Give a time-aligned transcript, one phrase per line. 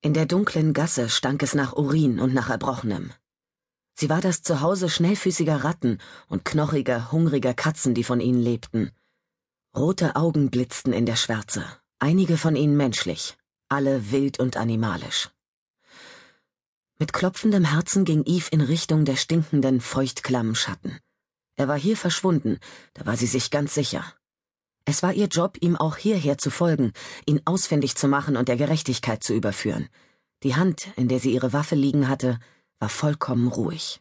[0.00, 3.12] In der dunklen Gasse stank es nach Urin und nach Erbrochenem.
[3.94, 8.92] Sie war das Zuhause schnellfüßiger Ratten und knochiger, hungriger Katzen, die von ihnen lebten.
[9.76, 11.64] Rote Augen blitzten in der Schwärze,
[11.98, 13.36] einige von ihnen menschlich,
[13.68, 15.30] alle wild und animalisch.
[17.00, 20.96] Mit klopfendem Herzen ging Eve in Richtung der stinkenden, feuchtklammen Schatten.
[21.56, 22.60] Er war hier verschwunden,
[22.94, 24.04] da war sie sich ganz sicher.
[24.88, 26.94] Es war ihr Job, ihm auch hierher zu folgen,
[27.26, 29.90] ihn ausfindig zu machen und der Gerechtigkeit zu überführen.
[30.44, 32.38] Die Hand, in der sie ihre Waffe liegen hatte,
[32.78, 34.00] war vollkommen ruhig.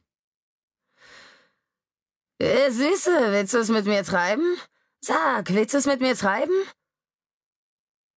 [2.40, 4.46] Äh, Süße, willst du es mit mir treiben?
[5.02, 6.56] Sag, willst du es mit mir treiben?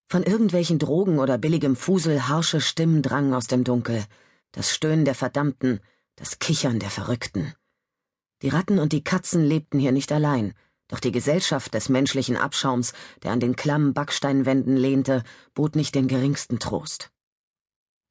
[0.08, 4.04] Von irgendwelchen Drogen oder billigem Fusel harsche Stimmen drangen aus dem Dunkel.
[4.52, 5.80] Das Stöhnen der Verdammten,
[6.14, 7.52] das Kichern der Verrückten.
[8.42, 10.54] Die Ratten und die Katzen lebten hier nicht allein.
[10.90, 15.22] Doch die Gesellschaft des menschlichen Abschaums, der an den klammen Backsteinwänden lehnte,
[15.54, 17.10] bot nicht den geringsten Trost.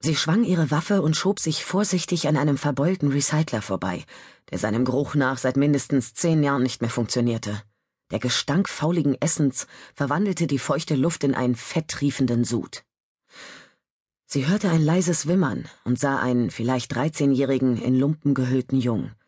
[0.01, 4.05] Sie schwang ihre Waffe und schob sich vorsichtig an einem verbeulten Recycler vorbei,
[4.49, 7.61] der seinem Geruch nach seit mindestens zehn Jahren nicht mehr funktionierte.
[8.11, 12.85] Der Gestank fauligen Essens verwandelte die feuchte Luft in einen fetttriefenden Sud.
[14.25, 19.18] Sie hörte ein leises Wimmern und sah einen vielleicht dreizehnjährigen in Lumpen gehüllten Jungen.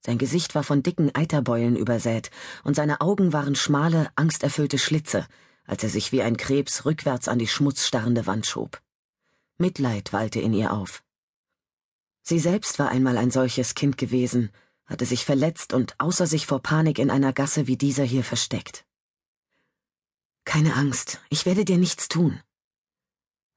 [0.00, 2.30] Sein Gesicht war von dicken Eiterbeulen übersät,
[2.64, 5.26] und seine Augen waren schmale, angsterfüllte Schlitze,
[5.64, 8.80] als er sich wie ein Krebs rückwärts an die schmutzstarrende Wand schob.
[9.58, 11.02] Mitleid wallte in ihr auf.
[12.22, 14.50] Sie selbst war einmal ein solches Kind gewesen,
[14.86, 18.86] hatte sich verletzt und außer sich vor Panik in einer Gasse wie dieser hier versteckt.
[20.44, 22.40] Keine Angst, ich werde dir nichts tun.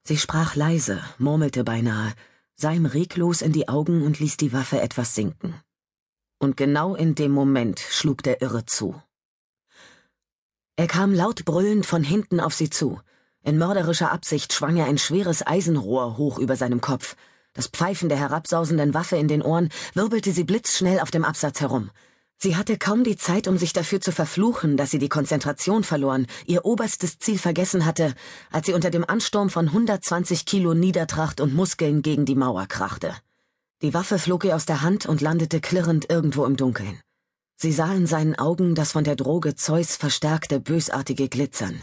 [0.04, 2.14] Sie sprach leise, murmelte beinahe,
[2.56, 5.62] sah ihm reglos in die Augen und ließ die Waffe etwas sinken
[6.42, 9.02] und genau in dem Moment schlug der Irre zu.
[10.76, 13.00] Er kam laut brüllend von hinten auf sie zu.
[13.44, 17.16] In mörderischer Absicht schwang er ein schweres Eisenrohr hoch über seinem Kopf.
[17.54, 21.92] Das Pfeifen der herabsausenden Waffe in den Ohren wirbelte sie blitzschnell auf dem Absatz herum.
[22.38, 26.26] Sie hatte kaum die Zeit, um sich dafür zu verfluchen, dass sie die Konzentration verloren,
[26.48, 28.16] ihr oberstes Ziel vergessen hatte,
[28.52, 33.14] als sie unter dem Ansturm von 120 Kilo Niedertracht und Muskeln gegen die Mauer krachte.
[33.82, 37.02] Die Waffe flog ihr aus der Hand und landete klirrend irgendwo im Dunkeln.
[37.58, 41.82] Sie sah in seinen Augen das von der Droge Zeus verstärkte bösartige Glitzern.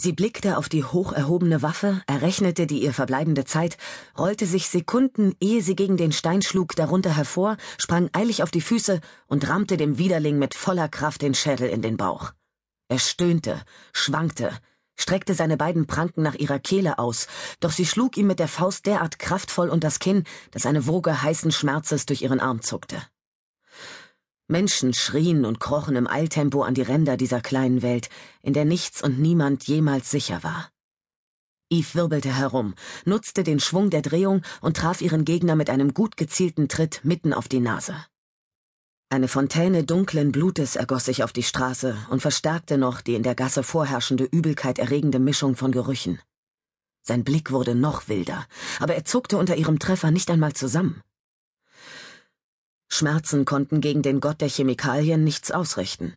[0.00, 3.78] Sie blickte auf die hoch erhobene Waffe, errechnete die ihr verbleibende Zeit,
[4.16, 8.60] rollte sich Sekunden, ehe sie gegen den Stein schlug, darunter hervor, sprang eilig auf die
[8.60, 12.32] Füße und rammte dem Widerling mit voller Kraft den Schädel in den Bauch.
[12.88, 13.60] Er stöhnte,
[13.92, 14.52] schwankte,
[14.98, 17.26] streckte seine beiden Pranken nach ihrer Kehle aus,
[17.60, 21.22] doch sie schlug ihm mit der Faust derart kraftvoll unter das Kinn, dass eine Woge
[21.22, 23.00] heißen Schmerzes durch ihren Arm zuckte.
[24.48, 28.08] Menschen schrien und krochen im Eiltempo an die Ränder dieser kleinen Welt,
[28.42, 30.70] in der nichts und niemand jemals sicher war.
[31.70, 36.16] Eve wirbelte herum, nutzte den Schwung der Drehung und traf ihren Gegner mit einem gut
[36.16, 37.94] gezielten Tritt mitten auf die Nase.
[39.10, 43.34] Eine Fontäne dunklen Blutes ergoss sich auf die Straße und verstärkte noch die in der
[43.34, 46.20] Gasse vorherrschende Übelkeit erregende Mischung von Gerüchen.
[47.00, 48.46] Sein Blick wurde noch wilder,
[48.80, 51.02] aber er zuckte unter ihrem Treffer nicht einmal zusammen.
[52.88, 56.14] Schmerzen konnten gegen den Gott der Chemikalien nichts ausrichten.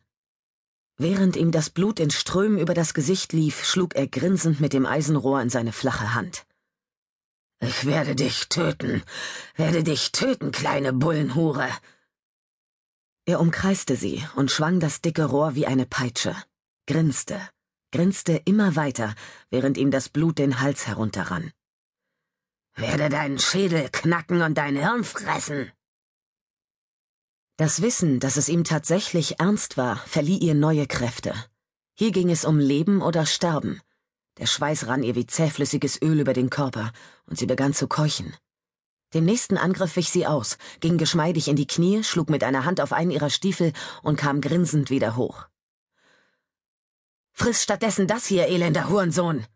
[0.98, 4.84] Während ihm das Blut in Strömen über das Gesicht lief, schlug er grinsend mit dem
[4.84, 6.44] Eisenrohr in seine flache Hand.
[7.60, 9.02] Ich werde dich töten,
[9.56, 11.68] werde dich töten, kleine Bullenhure,
[13.24, 16.34] er umkreiste sie und schwang das dicke Rohr wie eine Peitsche,
[16.86, 17.40] grinste,
[17.92, 19.14] grinste immer weiter,
[19.50, 21.52] während ihm das Blut den Hals herunterrann.
[22.74, 25.70] Werde deinen Schädel knacken und dein Hirn fressen.
[27.58, 31.34] Das Wissen, dass es ihm tatsächlich ernst war, verlieh ihr neue Kräfte.
[31.94, 33.80] Hier ging es um Leben oder Sterben.
[34.38, 36.92] Der Schweiß rann ihr wie zähflüssiges Öl über den Körper,
[37.26, 38.34] und sie begann zu keuchen.
[39.14, 42.80] Dem nächsten Angriff wich sie aus, ging geschmeidig in die Knie, schlug mit einer Hand
[42.80, 45.46] auf einen ihrer Stiefel und kam grinsend wieder hoch.
[47.32, 49.46] Friss stattdessen das hier, elender Hurensohn!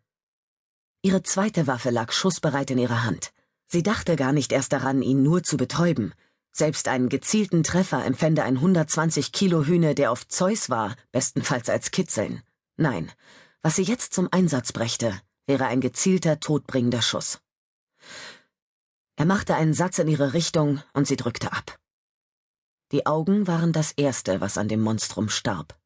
[1.03, 3.33] Ihre zweite Waffe lag schussbereit in ihrer Hand.
[3.67, 6.15] Sie dachte gar nicht erst daran, ihn nur zu betäuben.
[6.53, 11.91] Selbst einen gezielten Treffer empfände ein 120 Kilo Hühne, der auf Zeus war, bestenfalls als
[11.91, 12.43] Kitzeln.
[12.77, 13.13] Nein,
[13.63, 17.41] was sie jetzt zum Einsatz brächte, wäre ein gezielter, todbringender Schuss.
[19.17, 21.79] Er machte einen Satz in ihre Richtung und sie drückte ab.
[22.93, 25.77] Die Augen waren das Erste, was an dem Monstrum starb.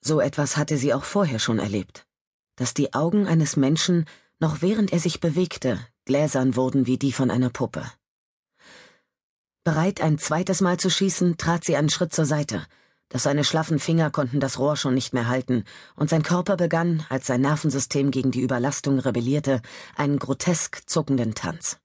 [0.00, 2.04] So etwas hatte sie auch vorher schon erlebt.
[2.56, 4.06] Dass die Augen eines Menschen,
[4.40, 7.90] noch während er sich bewegte, gläsern wurden wie die von einer Puppe.
[9.62, 12.66] Bereit, ein zweites Mal zu schießen, trat sie einen Schritt zur Seite.
[13.08, 15.64] Doch seine schlaffen Finger konnten das Rohr schon nicht mehr halten,
[15.96, 19.62] und sein Körper begann, als sein Nervensystem gegen die Überlastung rebellierte,
[19.96, 21.78] einen grotesk zuckenden Tanz.